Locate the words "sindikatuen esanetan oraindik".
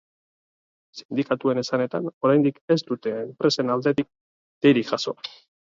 0.99-2.59